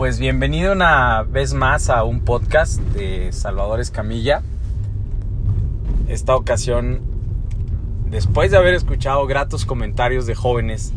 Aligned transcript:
pues 0.00 0.18
bienvenido 0.18 0.72
una 0.72 1.24
vez 1.24 1.52
más 1.52 1.90
a 1.90 2.04
un 2.04 2.20
podcast 2.20 2.80
de 2.94 3.32
Salvador 3.32 3.80
Escamilla. 3.80 4.40
Esta 6.08 6.34
ocasión, 6.36 7.02
después 8.06 8.50
de 8.50 8.56
haber 8.56 8.72
escuchado 8.72 9.26
gratos 9.26 9.66
comentarios 9.66 10.24
de 10.24 10.34
jóvenes 10.34 10.94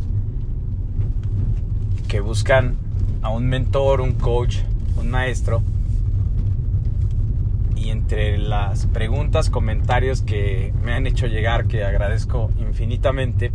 que 2.08 2.22
buscan 2.22 2.78
a 3.22 3.28
un 3.28 3.48
mentor, 3.48 4.00
un 4.00 4.14
coach, 4.14 4.60
un 4.96 5.12
maestro, 5.12 5.62
y 7.76 7.90
entre 7.90 8.38
las 8.38 8.86
preguntas, 8.86 9.50
comentarios 9.50 10.22
que 10.22 10.74
me 10.82 10.94
han 10.94 11.08
hecho 11.08 11.28
llegar, 11.28 11.66
que 11.66 11.84
agradezco 11.84 12.52
infinitamente, 12.58 13.52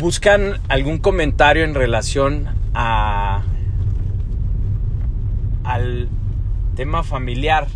buscan 0.00 0.54
algún 0.68 0.96
comentario 0.98 1.62
en 1.62 1.74
relación 1.74 2.48
a 2.72 3.42
al 5.62 6.08
tema 6.74 7.02
familiar, 7.04 7.68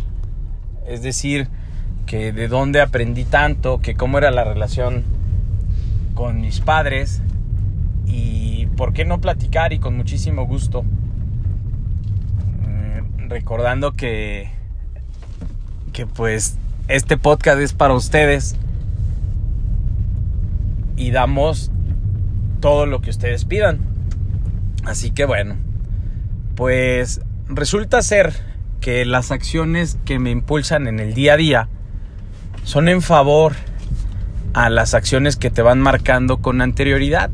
es 0.87 1.03
decir, 1.03 1.47
que 2.07 2.33
de 2.33 2.47
dónde 2.47 2.81
aprendí 2.81 3.25
tanto, 3.25 3.79
que 3.79 3.95
cómo 3.95 4.17
era 4.17 4.31
la 4.31 4.43
relación 4.43 5.03
con 6.15 6.41
mis 6.41 6.61
padres 6.61 7.21
y 8.07 8.65
por 8.75 8.91
qué 8.93 9.05
no 9.05 9.21
platicar 9.21 9.71
y 9.71 9.79
con 9.79 9.95
muchísimo 9.95 10.47
gusto, 10.47 10.81
mm, 12.63 13.29
recordando 13.29 13.93
que 13.93 14.49
que 15.93 16.07
pues 16.07 16.57
este 16.87 17.17
podcast 17.17 17.59
es 17.59 17.73
para 17.73 17.93
ustedes 17.93 18.55
y 20.97 21.11
damos 21.11 21.71
todo 22.65 22.87
lo 22.87 22.99
que 22.99 23.11
ustedes 23.11 23.45
pidan. 23.45 23.77
Así 24.85 25.11
que 25.11 25.25
bueno, 25.25 25.55
pues 26.55 27.21
resulta 27.47 28.01
ser 28.01 28.33
que 28.81 29.05
las 29.05 29.29
acciones 29.29 29.99
que 30.03 30.17
me 30.17 30.31
impulsan 30.31 30.87
en 30.87 30.99
el 30.99 31.13
día 31.13 31.33
a 31.33 31.37
día 31.37 31.69
son 32.63 32.89
en 32.89 33.03
favor 33.03 33.53
a 34.55 34.71
las 34.71 34.95
acciones 34.95 35.35
que 35.35 35.51
te 35.51 35.61
van 35.61 35.79
marcando 35.79 36.37
con 36.37 36.59
anterioridad 36.59 37.29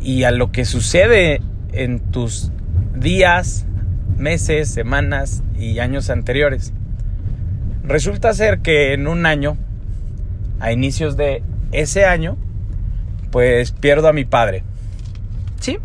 y 0.00 0.22
a 0.22 0.30
lo 0.30 0.50
que 0.50 0.64
sucede 0.64 1.42
en 1.72 2.00
tus 2.00 2.52
días, 2.94 3.66
meses, 4.16 4.70
semanas 4.70 5.42
y 5.58 5.78
años 5.78 6.08
anteriores. 6.08 6.72
Resulta 7.84 8.32
ser 8.32 8.60
que 8.60 8.94
en 8.94 9.06
un 9.06 9.26
año, 9.26 9.58
a 10.58 10.72
inicios 10.72 11.18
de 11.18 11.42
ese 11.70 12.06
año, 12.06 12.38
pues 13.32 13.72
pierdo 13.72 14.06
a 14.08 14.12
mi 14.12 14.24
padre. 14.24 14.62
¿Sí? 15.58 15.78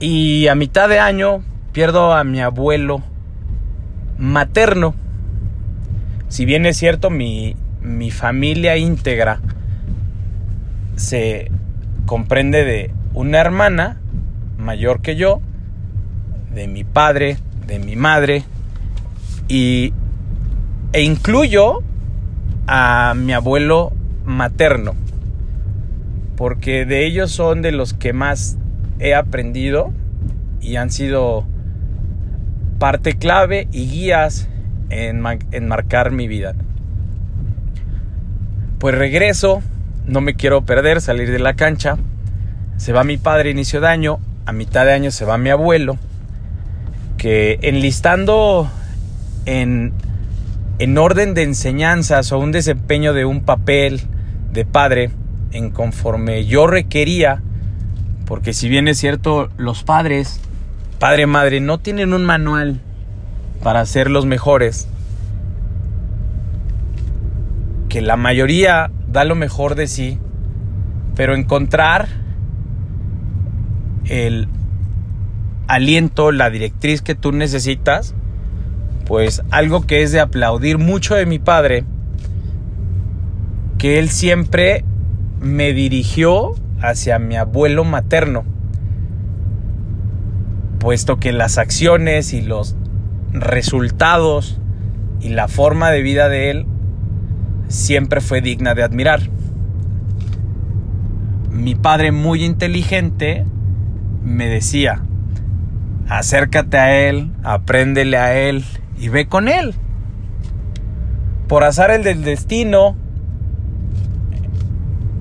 Y 0.00 0.46
a 0.46 0.54
mitad 0.54 0.88
de 0.88 1.00
año 1.00 1.42
pierdo 1.72 2.14
a 2.14 2.24
mi 2.24 2.40
abuelo 2.40 3.02
materno. 4.16 4.94
Si 6.28 6.46
bien 6.46 6.64
es 6.64 6.78
cierto, 6.78 7.10
mi, 7.10 7.56
mi 7.82 8.10
familia 8.10 8.76
íntegra 8.76 9.40
se 10.94 11.50
comprende 12.06 12.64
de 12.64 12.94
una 13.12 13.40
hermana 13.40 14.00
mayor 14.58 15.02
que 15.02 15.16
yo, 15.16 15.40
de 16.54 16.68
mi 16.68 16.84
padre, 16.84 17.38
de 17.66 17.80
mi 17.80 17.96
madre, 17.96 18.44
y, 19.48 19.92
e 20.92 21.02
incluyo 21.02 21.82
a 22.68 23.14
mi 23.16 23.32
abuelo 23.32 23.92
materno 24.24 25.01
porque 26.42 26.84
de 26.86 27.06
ellos 27.06 27.30
son 27.30 27.62
de 27.62 27.70
los 27.70 27.94
que 27.94 28.12
más 28.12 28.56
he 28.98 29.14
aprendido 29.14 29.92
y 30.60 30.74
han 30.74 30.90
sido 30.90 31.46
parte 32.80 33.14
clave 33.14 33.68
y 33.70 33.88
guías 33.88 34.48
en, 34.90 35.20
marcar 35.20 36.10
mi 36.10 36.26
vida. 36.26 36.56
Pues 38.80 38.92
regreso, 38.96 39.62
no 40.04 40.20
me 40.20 40.34
quiero 40.34 40.62
perder, 40.62 41.00
salir 41.00 41.30
de 41.30 41.38
la 41.38 41.54
cancha. 41.54 41.96
Se 42.76 42.92
va 42.92 43.04
mi 43.04 43.18
padre 43.18 43.50
inicio 43.50 43.80
de 43.80 43.86
año, 43.86 44.18
a 44.44 44.50
mitad 44.50 44.84
de 44.84 44.94
año 44.94 45.12
se 45.12 45.24
va 45.24 45.38
mi 45.38 45.50
abuelo, 45.50 45.96
que 47.18 47.60
enlistando 47.62 48.68
en, 49.46 49.92
en 50.80 50.98
orden 50.98 51.34
de 51.34 51.44
enseñanzas 51.44 52.32
o 52.32 52.40
un 52.40 52.50
desempeño 52.50 53.12
de 53.12 53.26
un 53.26 53.42
papel 53.42 54.00
de 54.52 54.64
padre, 54.64 55.12
en 55.52 55.70
conforme 55.70 56.44
yo 56.46 56.66
requería, 56.66 57.42
porque 58.26 58.52
si 58.52 58.68
bien 58.68 58.88
es 58.88 58.98
cierto, 58.98 59.48
los 59.56 59.82
padres, 59.84 60.40
padre, 60.98 61.26
madre, 61.26 61.60
no 61.60 61.78
tienen 61.78 62.12
un 62.14 62.24
manual 62.24 62.80
para 63.62 63.84
ser 63.86 64.10
los 64.10 64.26
mejores, 64.26 64.88
que 67.88 68.00
la 68.00 68.16
mayoría 68.16 68.90
da 69.06 69.24
lo 69.24 69.34
mejor 69.34 69.74
de 69.74 69.86
sí, 69.86 70.18
pero 71.14 71.34
encontrar 71.34 72.08
el 74.06 74.48
aliento, 75.68 76.32
la 76.32 76.50
directriz 76.50 77.02
que 77.02 77.14
tú 77.14 77.32
necesitas, 77.32 78.14
pues 79.06 79.42
algo 79.50 79.86
que 79.86 80.02
es 80.02 80.12
de 80.12 80.20
aplaudir 80.20 80.78
mucho 80.78 81.14
de 81.14 81.26
mi 81.26 81.38
padre, 81.38 81.84
que 83.78 83.98
él 83.98 84.08
siempre 84.08 84.84
me 85.42 85.72
dirigió 85.72 86.54
hacia 86.80 87.18
mi 87.18 87.36
abuelo 87.36 87.84
materno, 87.84 88.44
puesto 90.78 91.18
que 91.18 91.32
las 91.32 91.58
acciones 91.58 92.32
y 92.32 92.42
los 92.42 92.76
resultados 93.32 94.60
y 95.20 95.30
la 95.30 95.48
forma 95.48 95.90
de 95.90 96.02
vida 96.02 96.28
de 96.28 96.50
él 96.50 96.66
siempre 97.68 98.20
fue 98.20 98.40
digna 98.40 98.74
de 98.74 98.84
admirar. 98.84 99.20
Mi 101.50 101.74
padre 101.74 102.12
muy 102.12 102.44
inteligente 102.44 103.44
me 104.22 104.46
decía, 104.46 105.02
acércate 106.08 106.78
a 106.78 107.08
él, 107.08 107.32
apréndele 107.42 108.16
a 108.16 108.38
él 108.38 108.64
y 108.98 109.08
ve 109.08 109.26
con 109.26 109.48
él. 109.48 109.74
Por 111.48 111.64
azar 111.64 111.90
el 111.90 112.04
del 112.04 112.22
destino, 112.22 112.96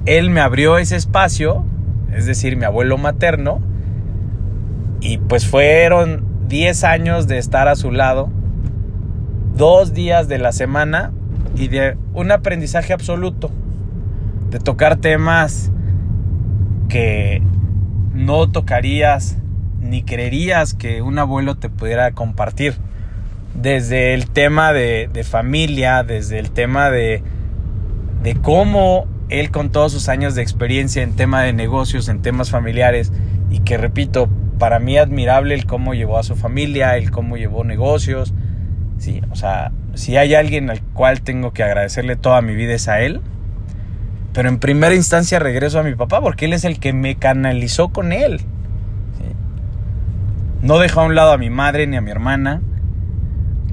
él 0.06 0.30
me 0.30 0.42
abrió 0.42 0.78
ese 0.78 0.96
espacio, 0.96 1.66
es 2.14 2.26
decir, 2.26 2.58
mi 2.58 2.66
abuelo 2.66 2.98
materno, 2.98 3.62
y 5.00 5.18
pues 5.18 5.48
fueron 5.48 6.26
10 6.48 6.84
años 6.84 7.28
de 7.28 7.38
estar 7.38 7.68
a 7.68 7.76
su 7.76 7.92
lado, 7.92 8.30
dos 9.56 9.94
días 9.94 10.28
de 10.28 10.38
la 10.38 10.52
semana 10.52 11.12
y 11.56 11.68
de 11.68 11.98
un 12.14 12.32
aprendizaje 12.32 12.94
absoluto, 12.94 13.52
de 14.50 14.60
tocar 14.60 14.98
temas 14.98 15.72
que 16.90 17.42
no 18.14 18.50
tocarías 18.50 19.38
ni 19.80 20.04
creerías 20.04 20.74
que 20.74 21.02
un 21.02 21.20
abuelo 21.20 21.56
te 21.56 21.70
pudiera 21.70 22.12
compartir. 22.12 22.76
Desde 23.54 24.14
el 24.14 24.30
tema 24.30 24.72
de, 24.72 25.10
familia, 25.30 26.04
desde 26.04 26.40
el 26.40 26.52
tema 26.52 26.90
de, 26.90 27.22
de 28.24 28.36
cómo 28.36 29.08
él 29.40 29.52
con 29.52 29.72
todos 29.72 29.92
sus 29.92 30.10
años 30.10 30.36
de 30.36 30.42
experiencia 30.42 31.04
en 31.04 31.16
tema 31.16 31.42
de 31.42 31.54
negocios, 31.54 32.10
en 32.10 32.22
temas 32.22 32.52
familiares, 32.52 33.12
y 33.50 33.60
que 33.60 33.78
repito, 33.78 34.30
para 34.60 34.80
mí 34.80 34.98
admirable 34.98 35.56
el 35.56 35.66
cómo 35.66 35.94
llevó 35.94 36.20
a 36.20 36.24
su 36.24 36.36
familia, 36.36 36.98
el 36.98 37.10
cómo 37.10 37.38
llevó 37.38 37.64
negocios. 37.64 38.34
Sí, 39.00 39.22
o 39.32 39.36
sea, 39.36 39.72
si 39.96 40.18
hay 40.18 40.36
alguien 40.36 40.70
al 40.70 40.82
cual 40.82 41.22
tengo 41.22 41.52
que 41.52 41.64
agradecerle 41.64 42.16
toda 42.16 42.42
mi 42.42 42.54
vida 42.54 42.74
es 42.74 42.88
a 42.88 43.02
él. 43.02 43.22
Pero 44.34 44.50
en 44.50 44.60
primera 44.60 44.94
instancia 44.96 45.40
regreso 45.40 45.80
a 45.80 45.84
mi 45.84 45.96
papá 45.96 46.22
porque 46.22 46.46
él 46.46 46.54
es 46.54 46.64
el 46.64 46.80
que 46.80 46.94
me 46.94 47.16
canalizó 47.16 47.90
con 47.90 48.14
él. 48.14 48.42
No 50.62 50.78
dejó 50.78 51.02
a 51.02 51.06
un 51.06 51.16
lado 51.16 51.32
a 51.32 51.38
mi 51.38 51.50
madre 51.50 51.88
ni 51.88 51.98
a 51.98 52.02
mi 52.02 52.12
hermana 52.12 52.62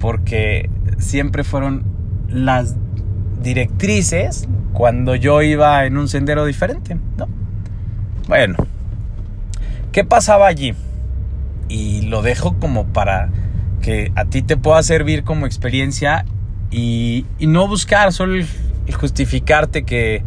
porque 0.01 0.71
siempre 0.97 1.45
fueron 1.45 1.85
las 2.29 2.77
directrices 3.43 4.49
cuando 4.73 5.15
yo 5.15 5.43
iba 5.43 5.85
en 5.87 5.97
un 5.97 6.09
sendero 6.09 6.45
diferente, 6.45 6.97
¿no? 7.17 7.29
Bueno, 8.29 8.57
¿qué 9.93 10.05
pasaba 10.05 10.47
allí? 10.47 10.75
Y 11.69 12.03
lo 12.03 12.23
dejo 12.23 12.59
como 12.59 12.87
para 12.87 13.31
que 13.83 14.13
a 14.17 14.25
ti 14.27 14.43
te 14.43 14.57
pueda 14.57 14.83
servir 14.83 15.25
como 15.25 15.47
experiencia 15.47 16.25
y, 16.71 17.25
no 17.41 17.67
buscar 17.67 18.13
solo 18.13 18.35
el, 18.35 18.47
justificarte 18.95 19.85
que, 19.85 20.23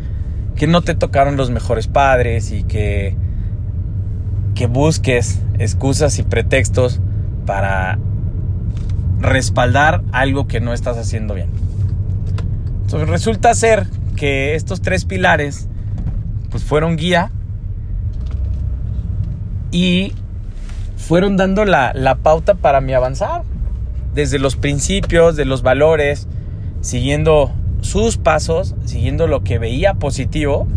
que, 0.55 0.67
no 0.67 0.81
te 0.81 0.95
tocaron 0.95 1.37
los 1.37 1.51
mejores 1.51 1.87
padres 1.87 2.51
y 2.51 2.63
que, 2.63 3.15
que 4.55 4.67
busques 4.67 5.41
excusas 5.59 6.17
y 6.19 6.23
pretextos 6.23 6.99
para 7.45 7.99
respaldar 9.19 10.01
algo 10.11 10.47
que 10.47 10.59
no 10.59 10.73
estás 10.73 10.97
haciendo 10.97 11.35
bien. 11.35 11.49
Resulta 12.93 13.53
ser 13.53 13.87
que 14.15 14.55
estos 14.55 14.81
tres 14.81 15.05
pilares 15.05 15.67
pues 16.49 16.63
fueron 16.63 16.97
guía 16.97 17.31
y 19.71 20.13
fueron 20.97 21.37
dando 21.37 21.65
la, 21.65 21.93
la 21.93 22.15
pauta 22.15 22.55
para 22.55 22.81
mi 22.81 22.93
avanzar. 22.93 23.43
Desde 24.13 24.39
los 24.39 24.57
principios, 24.57 25.37
de 25.37 25.45
los 25.45 25.61
valores, 25.61 26.27
siguiendo 26.81 27.53
sus 27.79 28.17
pasos, 28.17 28.75
siguiendo 28.85 29.27
lo 29.27 29.43
que 29.43 29.57
veía 29.57 29.93
positivo. 29.93 30.67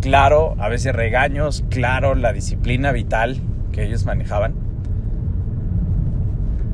Claro, 0.00 0.56
a 0.58 0.68
veces 0.68 0.94
regaños, 0.94 1.64
claro, 1.68 2.14
la 2.14 2.32
disciplina 2.32 2.92
vital 2.92 3.38
que 3.72 3.84
ellos 3.84 4.06
manejaban. 4.06 4.54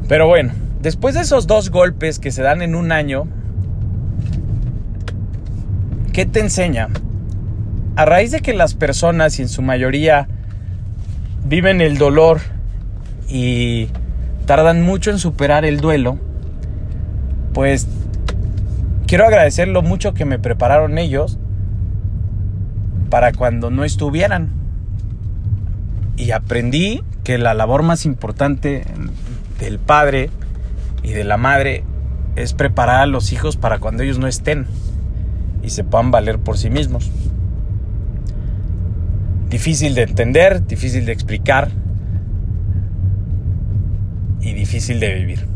Pero 0.08 0.26
bueno, 0.28 0.52
después 0.80 1.14
de 1.14 1.22
esos 1.22 1.46
dos 1.46 1.70
golpes 1.70 2.18
que 2.18 2.30
se 2.30 2.42
dan 2.42 2.62
en 2.62 2.74
un 2.74 2.92
año, 2.92 3.26
¿qué 6.14 6.24
te 6.24 6.38
enseña? 6.38 6.88
A 7.96 8.04
raíz 8.04 8.30
de 8.30 8.40
que 8.40 8.54
las 8.54 8.74
personas, 8.74 9.38
y 9.38 9.42
en 9.42 9.48
su 9.48 9.62
mayoría, 9.62 10.28
viven 11.44 11.80
el 11.80 11.98
dolor 11.98 12.40
y 13.28 13.88
tardan 14.46 14.82
mucho 14.82 15.10
en 15.10 15.18
superar 15.18 15.64
el 15.64 15.80
duelo, 15.80 16.18
pues 17.52 17.88
quiero 19.08 19.26
agradecer 19.26 19.66
lo 19.66 19.82
mucho 19.82 20.14
que 20.14 20.24
me 20.24 20.38
prepararon 20.38 20.98
ellos 20.98 21.38
para 23.10 23.32
cuando 23.32 23.70
no 23.70 23.82
estuvieran. 23.84 24.50
Y 26.16 26.30
aprendí 26.30 27.02
que 27.24 27.38
la 27.38 27.54
labor 27.54 27.82
más 27.82 28.06
importante 28.06 28.84
del 29.58 29.80
padre 29.80 30.30
y 31.02 31.10
de 31.10 31.24
la 31.24 31.38
madre 31.38 31.82
es 32.36 32.54
preparar 32.54 33.00
a 33.02 33.06
los 33.06 33.32
hijos 33.32 33.56
para 33.56 33.80
cuando 33.80 34.04
ellos 34.04 34.20
no 34.20 34.28
estén 34.28 34.68
y 35.64 35.70
se 35.70 35.84
puedan 35.84 36.10
valer 36.10 36.38
por 36.38 36.58
sí 36.58 36.70
mismos. 36.70 37.10
Difícil 39.48 39.94
de 39.94 40.02
entender, 40.02 40.66
difícil 40.66 41.06
de 41.06 41.12
explicar 41.12 41.70
y 44.40 44.52
difícil 44.52 45.00
de 45.00 45.14
vivir. 45.14 45.46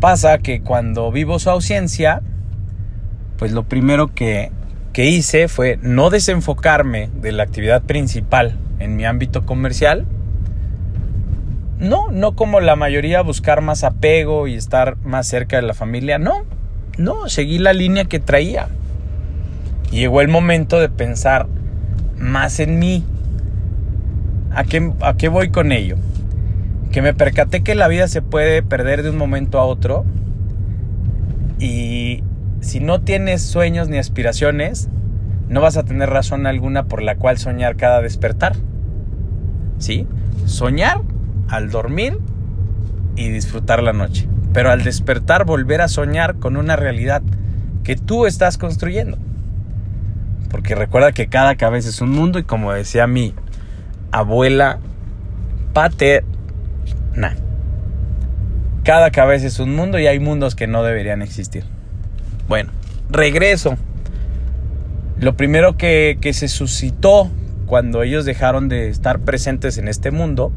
Pasa 0.00 0.38
que 0.38 0.60
cuando 0.60 1.10
vivo 1.10 1.38
su 1.38 1.50
ausencia, 1.50 2.22
pues 3.38 3.52
lo 3.52 3.64
primero 3.64 4.14
que, 4.14 4.50
que 4.92 5.06
hice 5.06 5.48
fue 5.48 5.78
no 5.82 6.10
desenfocarme 6.10 7.10
de 7.20 7.32
la 7.32 7.44
actividad 7.44 7.82
principal 7.82 8.58
en 8.78 8.96
mi 8.96 9.04
ámbito 9.04 9.46
comercial 9.46 10.06
no, 11.78 12.10
no 12.10 12.34
como 12.34 12.60
la 12.60 12.76
mayoría 12.76 13.20
buscar 13.22 13.60
más 13.60 13.84
apego 13.84 14.46
y 14.46 14.54
estar 14.54 14.96
más 15.04 15.26
cerca 15.26 15.56
de 15.56 15.62
la 15.62 15.74
familia. 15.74 16.18
No, 16.18 16.44
no, 16.98 17.28
seguí 17.28 17.58
la 17.58 17.72
línea 17.72 18.04
que 18.04 18.20
traía. 18.20 18.68
Llegó 19.90 20.20
el 20.20 20.28
momento 20.28 20.80
de 20.80 20.88
pensar 20.88 21.46
más 22.18 22.60
en 22.60 22.78
mí. 22.78 23.04
¿A 24.52 24.64
qué, 24.64 24.92
¿A 25.00 25.16
qué 25.16 25.28
voy 25.28 25.50
con 25.50 25.72
ello? 25.72 25.96
Que 26.92 27.02
me 27.02 27.14
percaté 27.14 27.62
que 27.62 27.74
la 27.74 27.88
vida 27.88 28.06
se 28.08 28.22
puede 28.22 28.62
perder 28.62 29.02
de 29.02 29.10
un 29.10 29.16
momento 29.16 29.58
a 29.58 29.64
otro. 29.64 30.04
Y 31.58 32.22
si 32.60 32.80
no 32.80 33.00
tienes 33.00 33.42
sueños 33.42 33.88
ni 33.88 33.98
aspiraciones, 33.98 34.88
no 35.48 35.60
vas 35.60 35.76
a 35.76 35.84
tener 35.84 36.10
razón 36.10 36.46
alguna 36.46 36.84
por 36.84 37.02
la 37.02 37.16
cual 37.16 37.38
soñar 37.38 37.76
cada 37.76 38.00
despertar. 38.00 38.54
¿Sí? 39.78 40.06
Soñar 40.46 41.02
al 41.48 41.70
dormir 41.70 42.18
y 43.16 43.28
disfrutar 43.28 43.82
la 43.82 43.92
noche. 43.92 44.28
Pero 44.54 44.70
al 44.70 44.82
despertar 44.84 45.44
volver 45.44 45.82
a 45.82 45.88
soñar 45.88 46.36
con 46.36 46.56
una 46.56 46.76
realidad 46.76 47.22
que 47.82 47.96
tú 47.96 48.24
estás 48.24 48.56
construyendo. 48.56 49.18
Porque 50.48 50.74
recuerda 50.74 51.12
que 51.12 51.26
cada 51.26 51.56
cabeza 51.56 51.90
es 51.90 52.00
un 52.00 52.10
mundo 52.10 52.38
y 52.38 52.44
como 52.44 52.72
decía 52.72 53.06
mi 53.06 53.34
abuela 54.12 54.78
paterna, 55.72 57.34
cada 58.84 59.10
cabeza 59.10 59.48
es 59.48 59.58
un 59.58 59.74
mundo 59.74 59.98
y 59.98 60.06
hay 60.06 60.20
mundos 60.20 60.54
que 60.54 60.68
no 60.68 60.84
deberían 60.84 61.20
existir. 61.20 61.64
Bueno, 62.48 62.70
regreso. 63.10 63.76
Lo 65.18 65.36
primero 65.36 65.76
que, 65.76 66.18
que 66.20 66.32
se 66.32 66.48
suscitó 66.48 67.30
cuando 67.66 68.02
ellos 68.02 68.24
dejaron 68.24 68.68
de 68.68 68.88
estar 68.88 69.20
presentes 69.20 69.78
en 69.78 69.88
este 69.88 70.10
mundo 70.10 70.52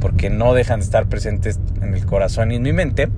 porque 0.00 0.30
no 0.30 0.54
dejan 0.54 0.80
de 0.80 0.84
estar 0.84 1.06
presentes 1.06 1.58
en 1.80 1.94
el 1.94 2.04
corazón 2.06 2.52
y 2.52 2.56
en 2.56 2.62
mi 2.62 2.72
mente, 2.72 3.08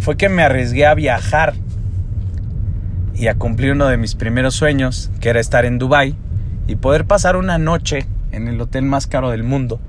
fue 0.00 0.16
que 0.16 0.28
me 0.28 0.42
arriesgué 0.42 0.86
a 0.86 0.94
viajar 0.94 1.54
y 3.14 3.28
a 3.28 3.34
cumplir 3.34 3.72
uno 3.72 3.86
de 3.86 3.96
mis 3.96 4.14
primeros 4.14 4.54
sueños, 4.54 5.10
que 5.20 5.30
era 5.30 5.40
estar 5.40 5.64
en 5.64 5.78
Dubai 5.78 6.14
y 6.66 6.76
poder 6.76 7.04
pasar 7.04 7.36
una 7.36 7.58
noche 7.58 8.06
en 8.32 8.48
el 8.48 8.60
hotel 8.60 8.84
más 8.84 9.06
caro 9.06 9.30
del 9.30 9.44
mundo. 9.44 9.80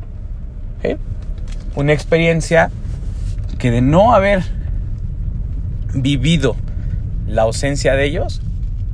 Una 1.76 1.92
experiencia 1.92 2.70
que 3.58 3.72
de 3.72 3.82
no 3.82 4.14
haber 4.14 4.44
vivido 5.94 6.56
la 7.28 7.42
ausencia 7.42 7.96
de 7.96 8.06
ellos, 8.06 8.42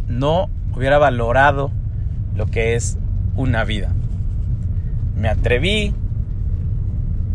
no 0.07 0.49
hubiera 0.75 0.97
valorado 0.97 1.71
lo 2.35 2.45
que 2.45 2.75
es 2.75 2.97
una 3.35 3.63
vida. 3.63 3.93
Me 5.15 5.27
atreví, 5.27 5.93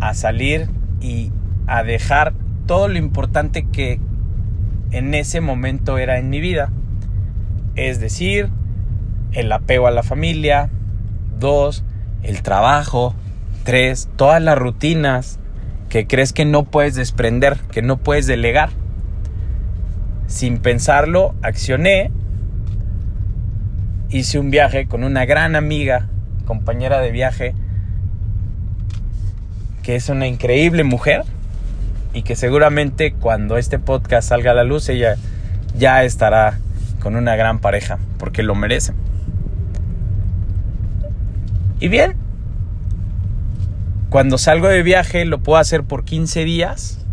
a 0.01 0.15
salir 0.15 0.69
y 1.01 1.33
a 1.67 1.83
dejar 1.83 2.35
todo 2.67 2.89
lo 2.89 2.99
importante 2.99 3.67
que 3.67 4.01
en 4.91 5.15
ese 5.15 5.41
momento 5.41 5.99
era 5.99 6.19
en 6.19 6.31
mi 6.31 6.41
vida. 6.41 6.71
Es 7.75 8.01
decir, 8.01 8.51
el 9.33 9.53
apego 9.53 9.87
a 9.87 9.91
la 9.91 10.03
familia. 10.03 10.71
Dos, 11.39 11.85
el 12.23 12.43
trabajo. 12.43 13.15
Tres, 13.65 14.09
todas 14.17 14.41
las 14.41 14.57
rutinas 14.57 15.39
que 15.89 16.07
crees 16.07 16.33
que 16.33 16.45
no 16.45 16.65
puedes 16.65 16.95
desprender, 16.95 17.59
que 17.73 17.83
no 17.83 17.97
puedes 17.97 18.27
delegar. 18.27 18.71
Sin 20.27 20.59
pensarlo, 20.59 21.35
accioné. 21.43 22.11
Hice 24.09 24.39
un 24.39 24.51
viaje 24.51 24.87
con 24.87 25.05
una 25.05 25.25
gran 25.25 25.57
amiga, 25.57 26.09
compañera 26.45 27.01
de 27.01 27.11
viaje, 27.11 27.55
que 29.87 29.95
es 29.95 30.09
una 30.09 30.27
increíble 30.27 30.83
mujer 30.83 31.23
y 32.13 32.23
que 32.23 32.35
seguramente 32.35 33.13
cuando 33.13 33.57
este 33.57 33.79
podcast 33.79 34.31
salga 34.31 34.51
a 34.51 34.55
la 34.55 34.65
luz 34.65 34.89
ella 34.89 35.15
ya 35.79 36.03
estará 36.03 36.59
con 36.99 37.15
una 37.15 37.37
gran 37.37 37.61
pareja 37.61 38.01
porque 38.19 38.43
lo 38.43 38.57
merece. 38.57 38.95
Y 41.79 41.87
bien, 41.87 42.17
cuando 44.11 44.39
salgo 44.39 44.67
de 44.67 44.83
viaje 44.83 45.25
lo 45.25 45.39
puedo 45.39 45.61
hacer 45.61 45.85
por 45.85 46.05
15 46.05 46.45
días. 46.45 47.07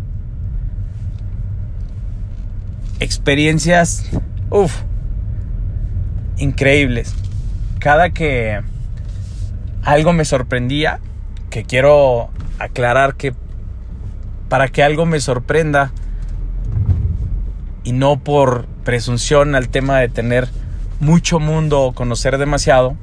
Experiencias, 2.98 4.10
uff, 4.50 4.80
increíbles. 6.38 7.14
Cada 7.78 8.10
que 8.10 8.62
algo 9.84 10.12
me 10.12 10.24
sorprendía, 10.24 10.98
que 11.54 11.62
quiero 11.62 12.30
aclarar 12.58 13.14
que 13.14 13.32
para 14.48 14.66
que 14.66 14.82
algo 14.82 15.06
me 15.06 15.20
sorprenda 15.20 15.92
y 17.84 17.92
no 17.92 18.18
por 18.18 18.66
presunción 18.82 19.54
al 19.54 19.68
tema 19.68 20.00
de 20.00 20.08
tener 20.08 20.48
mucho 20.98 21.38
mundo 21.38 21.82
o 21.82 21.92
conocer 21.92 22.38
demasiado, 22.38 22.96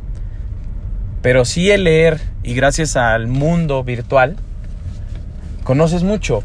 pero 1.22 1.46
sí 1.46 1.72
el 1.72 1.86
leer 1.86 2.20
y 2.44 2.54
gracias 2.54 2.98
al 2.98 3.28
mundo 3.28 3.86
virtual 3.86 4.36
conoces 5.64 6.04
mucho. 6.04 6.44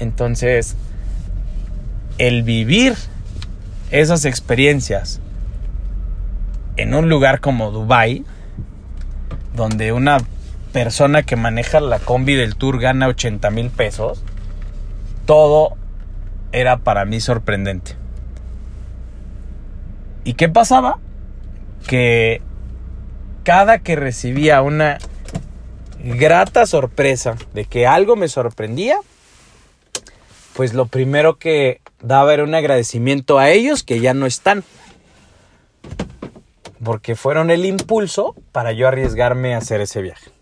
Entonces, 0.00 0.76
el 2.18 2.42
vivir 2.42 2.96
esas 3.90 4.26
experiencias 4.26 5.22
en 6.76 6.92
un 6.92 7.08
lugar 7.08 7.40
como 7.40 7.70
Dubai, 7.70 8.26
donde 9.56 9.92
una 9.92 10.18
persona 10.78 11.24
que 11.24 11.34
maneja 11.34 11.80
la 11.80 11.98
combi 11.98 12.36
del 12.36 12.54
tour 12.54 12.78
gana 12.78 13.08
80 13.08 13.50
mil 13.50 13.68
pesos, 13.68 14.22
todo 15.26 15.76
era 16.52 16.76
para 16.76 17.04
mí 17.04 17.20
sorprendente. 17.20 17.96
¿Y 20.22 20.34
qué 20.34 20.48
pasaba? 20.48 21.00
Que 21.88 22.42
cada 23.42 23.80
que 23.80 23.96
recibía 23.96 24.62
una 24.62 24.98
grata 25.98 26.64
sorpresa 26.64 27.34
de 27.54 27.64
que 27.64 27.88
algo 27.88 28.14
me 28.14 28.28
sorprendía, 28.28 28.98
pues 30.54 30.74
lo 30.74 30.86
primero 30.86 31.38
que 31.38 31.80
daba 32.00 32.34
era 32.34 32.44
un 32.44 32.54
agradecimiento 32.54 33.40
a 33.40 33.50
ellos 33.50 33.82
que 33.82 33.98
ya 33.98 34.14
no 34.14 34.26
están. 34.26 34.62
Porque 36.84 37.16
fueron 37.16 37.50
el 37.50 37.66
impulso 37.66 38.36
para 38.52 38.70
yo 38.70 38.86
arriesgarme 38.86 39.56
a 39.56 39.58
hacer 39.58 39.80
ese 39.80 40.02
viaje 40.02 40.37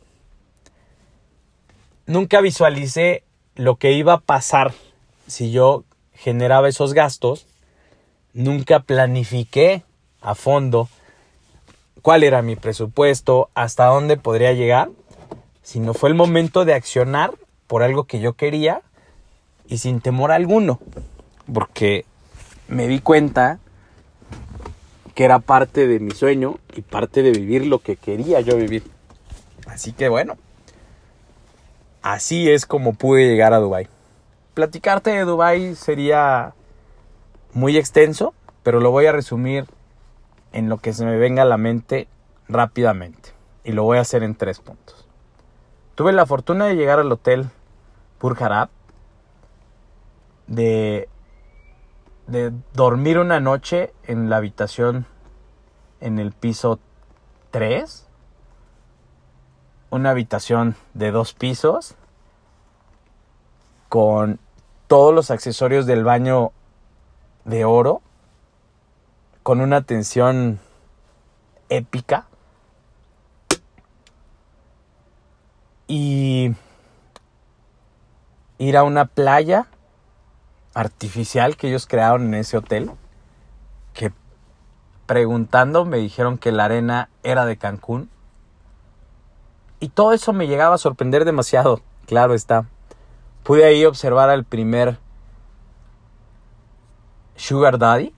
nunca 2.06 2.40
visualicé 2.40 3.24
lo 3.54 3.76
que 3.76 3.92
iba 3.92 4.14
a 4.14 4.20
pasar 4.20 4.72
si 5.26 5.50
yo 5.50 5.84
generaba 6.14 6.68
esos 6.68 6.94
gastos. 6.94 7.46
Nunca 8.32 8.80
planifiqué 8.80 9.82
a 10.20 10.34
fondo 10.34 10.88
cuál 12.02 12.22
era 12.22 12.42
mi 12.42 12.54
presupuesto, 12.54 13.50
hasta 13.54 13.86
dónde 13.86 14.16
podría 14.16 14.52
llegar, 14.52 14.90
sino 15.62 15.94
fue 15.94 16.08
el 16.08 16.14
momento 16.14 16.64
de 16.64 16.74
accionar 16.74 17.34
por 17.66 17.82
algo 17.82 18.04
que 18.04 18.20
yo 18.20 18.34
quería 18.34 18.82
y 19.66 19.78
sin 19.78 20.00
temor 20.00 20.30
alguno, 20.30 20.78
porque 21.52 22.04
me 22.68 22.86
di 22.86 23.00
cuenta 23.00 23.58
que 25.14 25.24
era 25.24 25.38
parte 25.38 25.88
de 25.88 25.98
mi 25.98 26.12
sueño 26.12 26.58
y 26.76 26.82
parte 26.82 27.22
de 27.22 27.32
vivir 27.32 27.66
lo 27.66 27.78
que 27.78 27.96
quería 27.96 28.40
yo 28.40 28.56
vivir. 28.56 28.84
Así 29.66 29.92
que 29.92 30.08
bueno, 30.08 30.36
así 32.12 32.48
es 32.48 32.66
como 32.66 32.94
pude 32.94 33.26
llegar 33.26 33.52
a 33.52 33.58
Dubai. 33.58 33.88
Platicarte 34.54 35.10
de 35.10 35.24
Dubai 35.24 35.74
sería 35.74 36.54
muy 37.52 37.76
extenso, 37.76 38.32
pero 38.62 38.80
lo 38.80 38.92
voy 38.92 39.06
a 39.06 39.12
resumir 39.12 39.66
en 40.52 40.68
lo 40.68 40.78
que 40.78 40.92
se 40.92 41.04
me 41.04 41.16
venga 41.16 41.42
a 41.42 41.46
la 41.46 41.56
mente 41.56 42.06
rápidamente. 42.48 43.30
Y 43.64 43.72
lo 43.72 43.82
voy 43.82 43.98
a 43.98 44.02
hacer 44.02 44.22
en 44.22 44.36
tres 44.36 44.60
puntos. 44.60 45.08
Tuve 45.96 46.12
la 46.12 46.26
fortuna 46.26 46.66
de 46.66 46.76
llegar 46.76 47.00
al 47.00 47.10
hotel 47.10 47.50
Purjarab, 48.18 48.68
de, 50.46 51.08
de 52.28 52.52
dormir 52.72 53.18
una 53.18 53.40
noche 53.40 53.92
en 54.04 54.30
la 54.30 54.36
habitación 54.36 55.06
en 56.00 56.20
el 56.20 56.30
piso 56.30 56.78
3, 57.50 58.05
una 59.96 60.10
habitación 60.10 60.76
de 60.94 61.10
dos 61.10 61.32
pisos, 61.32 61.96
con 63.88 64.38
todos 64.86 65.14
los 65.14 65.30
accesorios 65.30 65.86
del 65.86 66.04
baño 66.04 66.52
de 67.44 67.64
oro, 67.64 68.02
con 69.42 69.60
una 69.60 69.76
atención 69.76 70.60
épica. 71.68 72.26
Y 75.88 76.54
ir 78.58 78.76
a 78.76 78.82
una 78.82 79.06
playa 79.06 79.66
artificial 80.74 81.56
que 81.56 81.68
ellos 81.68 81.86
crearon 81.86 82.26
en 82.26 82.34
ese 82.34 82.58
hotel, 82.58 82.90
que 83.94 84.12
preguntando 85.06 85.84
me 85.84 85.98
dijeron 85.98 86.38
que 86.38 86.52
la 86.52 86.64
arena 86.64 87.08
era 87.22 87.46
de 87.46 87.56
Cancún. 87.56 88.10
Y 89.80 89.88
todo 89.90 90.12
eso 90.12 90.32
me 90.32 90.46
llegaba 90.46 90.74
a 90.76 90.78
sorprender 90.78 91.24
demasiado, 91.24 91.80
claro 92.06 92.34
está. 92.34 92.66
Pude 93.42 93.64
ahí 93.64 93.84
observar 93.84 94.30
al 94.30 94.44
primer 94.44 94.98
Sugar 97.36 97.78
Daddy, 97.78 98.14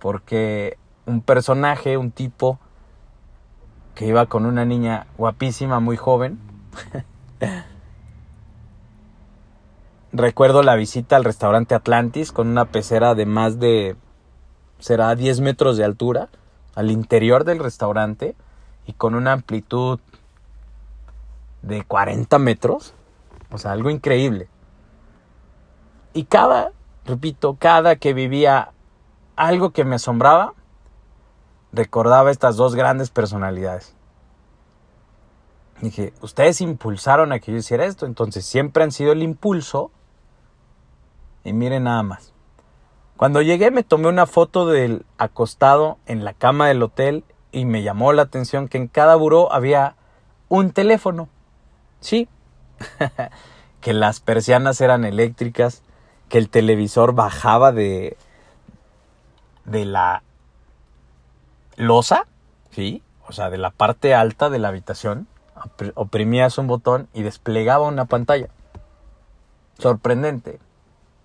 porque 0.00 0.76
un 1.06 1.20
personaje, 1.22 1.96
un 1.96 2.10
tipo 2.10 2.58
que 3.94 4.06
iba 4.06 4.26
con 4.26 4.46
una 4.46 4.64
niña 4.64 5.06
guapísima, 5.16 5.78
muy 5.80 5.96
joven. 5.96 6.38
Recuerdo 10.12 10.62
la 10.64 10.74
visita 10.74 11.14
al 11.16 11.24
restaurante 11.24 11.74
Atlantis 11.74 12.32
con 12.32 12.48
una 12.48 12.64
pecera 12.64 13.14
de 13.14 13.26
más 13.26 13.60
de, 13.60 13.96
será 14.80 15.14
10 15.14 15.40
metros 15.40 15.76
de 15.76 15.84
altura, 15.84 16.28
al 16.74 16.90
interior 16.90 17.44
del 17.44 17.60
restaurante 17.60 18.34
y 18.86 18.92
con 18.94 19.14
una 19.14 19.32
amplitud 19.32 20.00
de 21.62 21.84
40 21.84 22.38
metros. 22.38 22.94
O 23.50 23.58
sea, 23.58 23.72
algo 23.72 23.90
increíble. 23.90 24.48
Y 26.12 26.24
cada 26.24 26.72
repito, 27.04 27.56
cada 27.58 27.96
que 27.96 28.14
vivía 28.14 28.72
algo 29.36 29.70
que 29.70 29.84
me 29.84 29.96
asombraba, 29.96 30.54
recordaba 31.72 32.30
estas 32.30 32.56
dos 32.56 32.74
grandes 32.74 33.10
personalidades. 33.10 33.94
Dije, 35.80 36.12
ustedes 36.20 36.60
impulsaron 36.60 37.32
a 37.32 37.38
que 37.38 37.52
yo 37.52 37.58
hiciera 37.58 37.86
esto, 37.86 38.04
entonces 38.06 38.44
siempre 38.44 38.84
han 38.84 38.92
sido 38.92 39.12
el 39.12 39.22
impulso. 39.22 39.90
Y 41.42 41.52
miren 41.52 41.84
nada 41.84 42.02
más. 42.02 42.34
Cuando 43.16 43.40
llegué 43.40 43.70
me 43.70 43.82
tomé 43.82 44.08
una 44.08 44.26
foto 44.26 44.66
del 44.66 45.04
acostado 45.18 45.98
en 46.06 46.24
la 46.24 46.34
cama 46.34 46.68
del 46.68 46.82
hotel 46.82 47.24
y 47.52 47.64
me 47.64 47.82
llamó 47.82 48.12
la 48.12 48.22
atención 48.22 48.68
que 48.68 48.78
en 48.78 48.88
cada 48.88 49.16
buró 49.16 49.52
había 49.52 49.96
un 50.48 50.70
teléfono. 50.72 51.28
Sí, 52.00 52.28
que 53.80 53.92
las 53.92 54.20
persianas 54.20 54.80
eran 54.80 55.04
eléctricas, 55.04 55.82
que 56.28 56.38
el 56.38 56.48
televisor 56.48 57.14
bajaba 57.14 57.72
de, 57.72 58.16
de 59.64 59.84
la 59.84 60.22
losa, 61.76 62.26
¿sí? 62.70 63.02
O 63.26 63.32
sea, 63.32 63.50
de 63.50 63.58
la 63.58 63.70
parte 63.70 64.14
alta 64.14 64.50
de 64.50 64.58
la 64.58 64.68
habitación, 64.68 65.28
oprimías 65.94 66.58
un 66.58 66.66
botón 66.66 67.08
y 67.12 67.22
desplegaba 67.22 67.86
una 67.86 68.06
pantalla. 68.06 68.48
Sorprendente. 69.78 70.58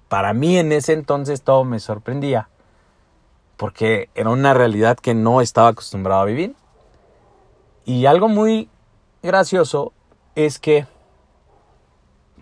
Para 0.07 0.33
mí 0.33 0.57
en 0.57 0.71
ese 0.71 0.93
entonces 0.93 1.41
todo 1.41 1.63
me 1.63 1.79
sorprendía, 1.79 2.49
porque 3.57 4.09
era 4.15 4.29
una 4.29 4.53
realidad 4.53 4.97
que 4.97 5.13
no 5.13 5.41
estaba 5.41 5.69
acostumbrado 5.69 6.21
a 6.21 6.25
vivir. 6.25 6.55
Y 7.85 8.05
algo 8.05 8.27
muy 8.27 8.69
gracioso 9.21 9.93
es 10.35 10.59
que 10.59 10.85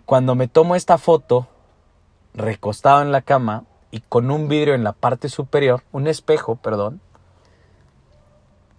cuando 0.06 0.36
me 0.36 0.48
tomo 0.48 0.76
esta 0.76 0.98
foto, 0.98 1.48
recostado 2.34 3.02
en 3.02 3.12
la 3.12 3.22
cama 3.22 3.64
y 3.92 4.02
con 4.02 4.32
un 4.32 4.48
vidrio 4.48 4.74
en 4.74 4.84
la 4.84 4.94
parte 4.94 5.30
superior, 5.30 5.84
un 5.92 6.08
espejo, 6.08 6.56
perdón, 6.56 7.00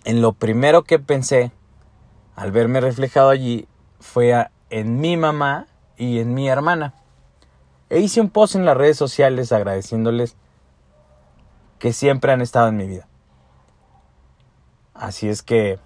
en 0.05 0.21
lo 0.21 0.33
primero 0.33 0.83
que 0.83 0.99
pensé 0.99 1.53
al 2.37 2.51
verme 2.51 2.81
reflejado 2.81 3.31
allí 3.31 3.67
fue 4.01 4.49
en 4.71 5.01
mi 5.01 5.17
mamá 5.17 5.67
y 5.97 6.19
en 6.19 6.35
mi 6.35 6.49
hermana. 6.49 6.95
E 7.89 8.01
hice 8.01 8.21
un 8.21 8.29
post 8.29 8.57
en 8.57 8.65
las 8.65 8.77
redes 8.77 8.97
sociales 8.97 9.53
agradeciéndoles 9.53 10.37
que 11.79 11.93
siempre 11.93 12.33
han 12.33 12.41
estado 12.41 12.69
en 12.69 12.77
mi 12.77 12.87
vida. 12.87 13.07
Así 14.95 15.29
es 15.29 15.43
que 15.43 15.79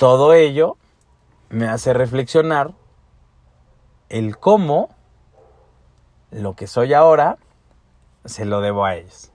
todo 0.00 0.32
ello 0.32 0.78
me 1.50 1.68
hace 1.68 1.92
reflexionar 1.92 2.72
el 4.08 4.38
cómo, 4.38 4.88
lo 6.30 6.56
que 6.56 6.66
soy 6.66 6.94
ahora, 6.94 7.36
se 8.24 8.46
lo 8.46 8.62
debo 8.62 8.86
a 8.86 8.94
ellos. 8.94 9.30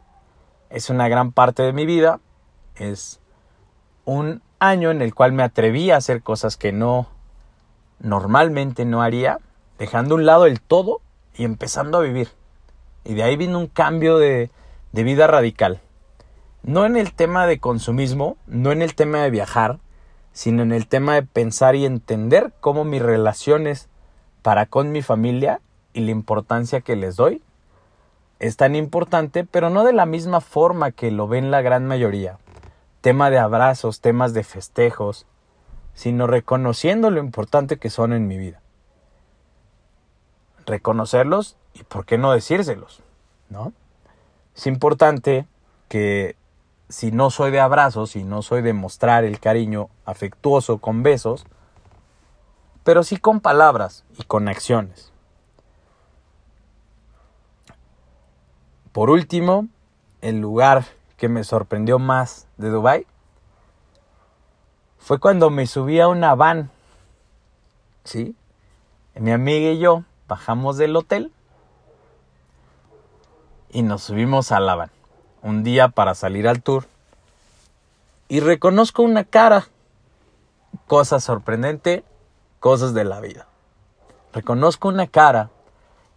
Es 0.72 0.90
una 0.90 1.08
gran 1.08 1.34
parte 1.34 1.62
de 1.62 1.72
mi 1.72 1.86
vida, 1.86 2.20
es 2.78 3.20
un 4.06 4.42
año 4.58 4.90
en 4.90 5.04
el 5.04 5.14
cual 5.14 5.34
me 5.34 5.44
atreví 5.44 5.92
a 5.92 5.98
hacer 5.98 6.24
cosas 6.24 6.58
que 6.58 6.72
no 6.72 7.10
normalmente 8.00 8.86
no 8.86 9.04
haría, 9.04 9.38
dejando 9.78 10.16
a 10.16 10.18
un 10.18 10.26
lado 10.26 10.48
el 10.48 10.62
todo 10.62 11.00
y 11.36 11.44
empezando 11.44 12.00
a 12.00 12.02
vivir. 12.02 12.30
Y 13.04 13.14
de 13.14 13.22
ahí 13.22 13.38
vino 13.38 13.60
un 13.60 13.68
cambio 13.68 14.18
de, 14.18 14.50
de 14.94 15.04
vida 15.04 15.28
radical. 15.28 15.80
No 16.64 16.88
en 16.88 16.98
el 16.98 17.14
tema 17.14 17.46
de 17.46 17.60
consumismo, 17.60 18.38
no 18.48 18.72
en 18.72 18.82
el 18.82 18.96
tema 18.96 19.20
de 19.20 19.30
viajar, 19.30 19.78
sino 20.36 20.64
en 20.64 20.74
el 20.74 20.86
tema 20.88 21.14
de 21.14 21.24
pensar 21.24 21.76
y 21.76 21.86
entender 21.86 22.52
cómo 22.60 22.84
mis 22.84 23.02
relaciones 23.02 23.88
para 24.42 24.66
con 24.66 24.92
mi 24.92 25.02
familia 25.02 25.62
y 25.94 26.02
la 26.02 26.12
importancia 26.12 26.82
que 26.82 26.98
les 26.98 27.16
doy 27.16 27.42
es 28.40 28.58
tan 28.58 28.76
importante, 28.76 29.46
pero 29.46 29.70
no 29.70 29.86
de 29.86 29.94
la 29.94 30.06
misma 30.06 30.42
forma 30.42 30.92
que 30.92 31.10
lo 31.10 31.30
ven 31.30 31.52
la 31.52 31.62
gran 31.62 31.88
mayoría. 31.88 32.38
Tema 33.00 33.30
de 33.30 33.40
abrazos, 33.40 34.02
temas 34.02 34.34
de 34.34 34.44
festejos, 34.44 35.26
sino 35.94 36.28
reconociendo 36.28 37.12
lo 37.12 37.22
importante 37.22 37.78
que 37.78 37.90
son 37.90 38.12
en 38.12 38.28
mi 38.28 38.38
vida. 38.38 38.60
Reconocerlos 40.66 41.56
y 41.74 41.84
por 41.84 42.06
qué 42.06 42.18
no 42.18 42.34
decírselos, 42.34 43.02
¿no? 43.50 43.72
Es 44.54 44.68
importante 44.68 45.48
que 45.88 46.36
si 46.90 47.12
no 47.12 47.30
soy 47.30 47.52
de 47.52 47.60
abrazos, 47.60 48.12
si 48.12 48.24
no 48.24 48.42
soy 48.42 48.62
de 48.62 48.74
mostrar 48.74 49.24
el 49.24 49.40
cariño 49.40 49.90
afectuoso 50.06 50.78
con 50.78 51.04
besos, 51.04 51.46
pero 52.84 53.04
sí 53.04 53.18
con 53.18 53.40
palabras 53.40 54.04
y 54.18 54.24
con 54.24 54.48
acciones. 54.48 55.12
Por 58.92 59.10
último, 59.10 59.68
el 60.22 60.40
lugar 60.40 60.86
que 61.18 61.28
me 61.28 61.44
sorprendió 61.44 62.00
más 62.00 62.48
de 62.58 62.70
Dubai 62.70 63.08
fue 65.00 65.20
cuando 65.20 65.50
me 65.50 65.68
subí 65.68 66.00
a 66.00 66.08
una 66.08 66.34
van. 66.34 66.72
¿Sí? 68.04 68.36
Mi 69.16 69.32
amiga 69.32 69.72
y 69.72 69.80
yo 69.80 70.04
bajamos 70.28 70.78
del 70.78 70.96
hotel 70.96 71.32
y 73.70 73.84
nos 73.84 74.04
subimos 74.04 74.52
a 74.52 74.60
la 74.60 74.76
van. 74.76 74.95
Un 75.46 75.64
día 75.64 75.90
para 75.90 76.16
salir 76.16 76.48
al 76.48 76.64
tour. 76.64 76.88
Y 78.30 78.40
reconozco 78.40 79.04
una 79.04 79.24
cara. 79.26 79.68
Cosa 80.88 81.20
sorprendente, 81.20 82.04
cosas 82.60 82.96
de 82.96 83.04
la 83.04 83.20
vida. 83.20 83.46
Reconozco 84.34 84.88
una 84.88 85.06
cara 85.06 85.52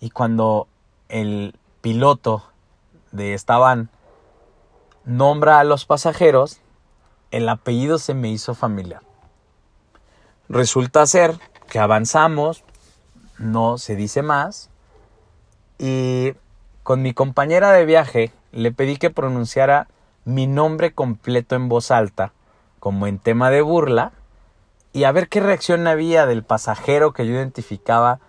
y 0.00 0.08
cuando 0.08 0.66
el 1.10 1.54
piloto 1.82 2.42
de 3.12 3.34
esta 3.34 3.58
van 3.58 3.90
nombra 5.04 5.58
a 5.58 5.64
los 5.64 5.84
pasajeros, 5.84 6.62
el 7.30 7.50
apellido 7.50 7.98
se 7.98 8.14
me 8.14 8.30
hizo 8.30 8.54
familiar. 8.54 9.02
Resulta 10.48 11.04
ser 11.04 11.38
que 11.68 11.78
avanzamos, 11.78 12.64
no 13.36 13.76
se 13.76 13.94
dice 13.94 14.22
más, 14.22 14.70
y 15.76 16.32
con 16.82 17.02
mi 17.02 17.12
compañera 17.12 17.72
de 17.72 17.84
viaje 17.84 18.32
le 18.52 18.72
pedí 18.72 18.96
que 18.96 19.10
pronunciara 19.10 19.88
mi 20.24 20.46
nombre 20.46 20.92
completo 20.92 21.56
en 21.56 21.68
voz 21.68 21.90
alta, 21.90 22.32
como 22.80 23.06
en 23.06 23.18
tema 23.18 23.50
de 23.50 23.62
burla, 23.62 24.12
y 24.92 25.04
a 25.04 25.12
ver 25.12 25.28
qué 25.28 25.40
reacción 25.40 25.86
había 25.86 26.26
del 26.26 26.42
pasajero 26.42 27.12
que 27.12 27.26
yo 27.26 27.34
identificaba 27.34 28.20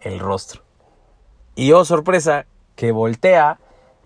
el 0.00 0.18
rostro. 0.18 0.62
Y 1.54 1.72
oh, 1.72 1.84
sorpresa, 1.84 2.46
que 2.76 2.92
voltea 2.92 3.58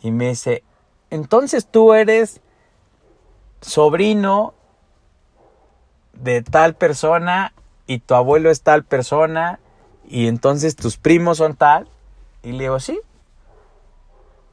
y 0.03 0.11
me 0.11 0.29
dice, 0.29 0.65
entonces 1.11 1.67
tú 1.67 1.93
eres 1.93 2.41
sobrino 3.61 4.55
de 6.15 6.43
tal 6.43 6.75
persona 6.75 7.53
y 7.87 7.99
tu 7.99 8.15
abuelo 8.15 8.51
es 8.51 8.63
tal 8.63 8.85
persona 8.85 9.61
y 10.09 10.29
entonces 10.29 10.77
tus 10.77 10.97
primos 10.97 11.39
son 11.39 11.55
tal. 11.55 11.89
Y 12.43 12.53
le 12.53 12.65
digo, 12.65 12.81
sí. 12.81 12.99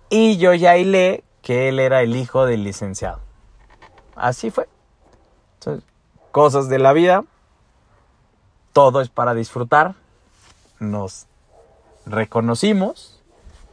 Y 0.10 0.38
yo 0.38 0.54
ya 0.54 0.78
hilé 0.78 1.24
que 1.42 1.70
él 1.70 1.80
era 1.80 2.02
el 2.02 2.16
hijo 2.16 2.46
del 2.46 2.64
licenciado. 2.64 3.20
Así 4.16 4.52
fue. 4.52 4.68
cosas 6.32 6.70
de 6.70 6.80
la 6.80 6.94
vida. 6.94 7.24
Todo 8.74 9.02
es 9.02 9.10
para 9.10 9.34
disfrutar. 9.34 9.96
Nos 10.80 11.28
reconocimos. 12.06 13.22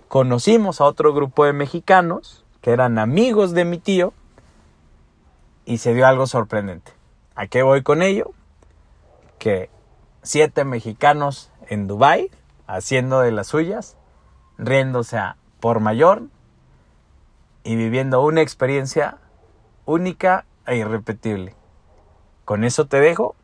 Conocimos 0.09 0.81
a 0.81 0.85
otro 0.85 1.15
grupo 1.15 1.45
de 1.45 1.53
mexicanos 1.53 2.45
que 2.61 2.71
eran 2.71 2.99
amigos 2.99 3.53
de 3.53 3.65
mi 3.65 3.79
tío. 3.79 4.13
Y 5.65 5.79
se 5.79 5.95
dio 5.95 6.07
algo 6.07 6.27
sorprendente. 6.27 6.93
¿A 7.35 7.47
qué 7.47 7.63
voy 7.63 7.83
con 7.83 8.03
ello? 8.03 8.31
Que 9.39 9.69
siete 10.23 10.65
mexicanos 10.65 11.51
en 11.69 11.87
Dubai 11.87 12.31
haciendo 12.67 13.21
de 13.21 13.33
las 13.33 13.49
suyas, 13.49 13.97
riéndose 14.59 15.19
a 15.19 15.37
por 15.67 15.81
mayor 15.81 16.23
y 17.65 17.75
viviendo 17.75 18.23
una 18.23 18.41
experiencia 18.41 19.19
única 19.85 20.47
e 20.65 20.77
irrepetible. 20.77 21.57
Con 22.45 22.63
eso 22.63 22.87
te 22.87 23.01
dejo. 23.01 23.35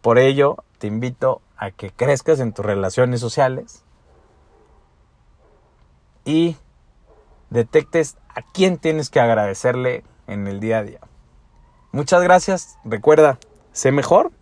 Por 0.00 0.18
ello, 0.18 0.56
te 0.78 0.86
invito 0.86 1.42
a 1.58 1.70
que 1.70 1.90
crezcas 1.90 2.40
en 2.40 2.54
tus 2.54 2.64
relaciones 2.64 3.20
sociales 3.20 3.84
y 6.24 6.56
detectes 7.50 8.16
a 8.30 8.40
quién 8.40 8.78
tienes 8.78 9.10
que 9.10 9.20
agradecerle 9.20 10.02
en 10.28 10.46
el 10.46 10.60
día 10.60 10.78
a 10.78 10.82
día. 10.82 11.00
Muchas 11.92 12.22
gracias. 12.22 12.78
Recuerda, 12.84 13.38
sé 13.72 13.92
mejor 13.92 14.32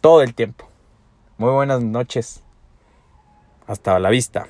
todo 0.00 0.22
el 0.22 0.36
tiempo. 0.36 0.68
Muy 1.36 1.50
buenas 1.50 1.82
noches. 1.82 2.44
Hasta 3.66 3.98
la 3.98 4.10
vista. 4.10 4.46